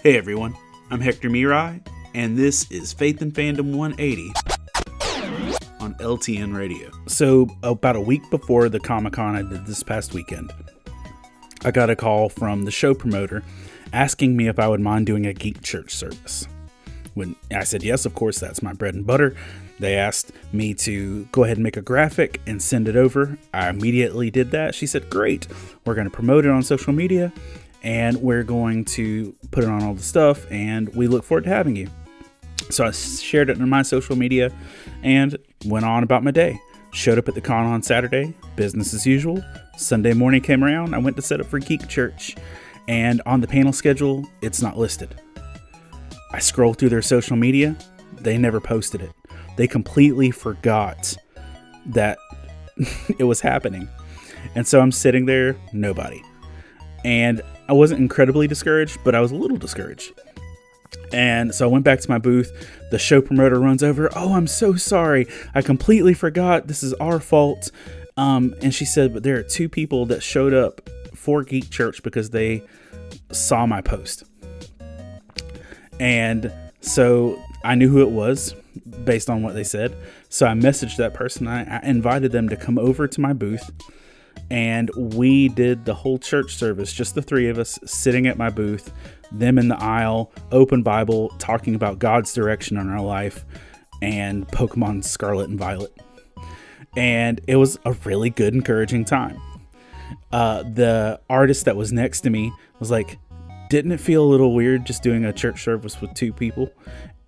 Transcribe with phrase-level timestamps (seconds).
[0.00, 0.56] Hey everyone,
[0.92, 4.32] I'm Hector Mirai, and this is Faith and Fandom 180
[5.80, 6.88] on LTN Radio.
[7.08, 10.52] So, about a week before the Comic Con I did this past weekend,
[11.64, 13.42] I got a call from the show promoter
[13.92, 16.46] asking me if I would mind doing a Geek Church service.
[17.14, 19.34] When I said yes, of course, that's my bread and butter.
[19.80, 23.36] They asked me to go ahead and make a graphic and send it over.
[23.52, 24.76] I immediately did that.
[24.76, 25.48] She said, Great,
[25.84, 27.32] we're going to promote it on social media
[27.82, 31.50] and we're going to put it on all the stuff and we look forward to
[31.50, 31.88] having you.
[32.70, 34.52] So I shared it on my social media
[35.02, 36.60] and went on about my day.
[36.90, 39.42] Showed up at the con on Saturday, business as usual.
[39.76, 42.34] Sunday morning came around, I went to set up for Geek Church,
[42.88, 45.20] and on the panel schedule, it's not listed.
[46.32, 47.76] I scrolled through their social media,
[48.14, 49.12] they never posted it.
[49.56, 51.16] They completely forgot
[51.86, 52.18] that
[53.18, 53.88] it was happening.
[54.54, 56.22] And so I'm sitting there, nobody.
[57.04, 60.12] And I wasn't incredibly discouraged, but I was a little discouraged.
[61.12, 62.50] And so I went back to my booth.
[62.90, 64.10] The show promoter runs over.
[64.14, 65.26] Oh, I'm so sorry.
[65.54, 66.66] I completely forgot.
[66.66, 67.70] This is our fault.
[68.16, 72.02] Um, and she said, but there are two people that showed up for Geek Church
[72.02, 72.62] because they
[73.30, 74.24] saw my post.
[76.00, 78.54] And so I knew who it was
[79.04, 79.96] based on what they said.
[80.28, 81.46] So I messaged that person.
[81.46, 83.70] I, I invited them to come over to my booth
[84.50, 88.50] and we did the whole church service, just the three of us sitting at my
[88.50, 88.92] booth,
[89.30, 93.44] them in the aisle, open Bible, talking about God's direction on our life,
[94.00, 95.92] and Pokemon Scarlet and Violet.
[96.96, 99.40] And it was a really good, encouraging time.
[100.32, 103.18] Uh, the artist that was next to me was like,
[103.68, 106.70] Didn't it feel a little weird just doing a church service with two people?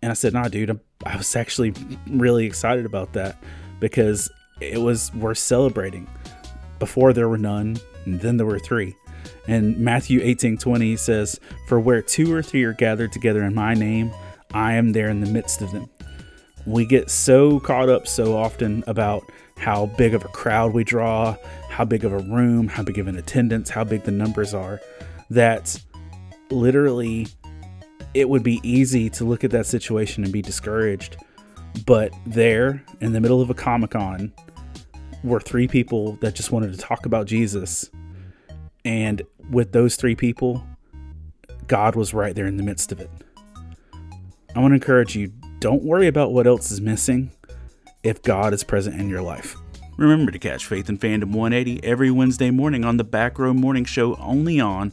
[0.00, 1.74] And I said, Nah, dude, I'm, I was actually
[2.08, 3.36] really excited about that
[3.80, 6.08] because it was worth celebrating
[6.82, 8.92] before there were none, and then there were three.
[9.46, 13.72] And Matthew 18 20 says, For where two or three are gathered together in my
[13.72, 14.10] name,
[14.52, 15.88] I am there in the midst of them.
[16.66, 19.22] We get so caught up so often about
[19.58, 21.36] how big of a crowd we draw,
[21.70, 24.80] how big of a room, how big of an attendance, how big the numbers are,
[25.30, 25.80] that
[26.50, 27.28] literally
[28.12, 31.16] it would be easy to look at that situation and be discouraged.
[31.86, 34.32] But there, in the middle of a Comic Con,
[35.22, 37.90] were three people that just wanted to talk about Jesus.
[38.84, 40.64] And with those three people,
[41.66, 43.10] God was right there in the midst of it.
[44.54, 47.30] I want to encourage you don't worry about what else is missing
[48.02, 49.56] if God is present in your life.
[49.96, 53.84] Remember to catch Faith and Fandom 180 every Wednesday morning on the Back Row Morning
[53.84, 54.92] Show only on